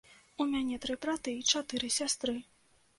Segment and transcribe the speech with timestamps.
[0.41, 2.39] У мяне тры браты і чатыры сястры.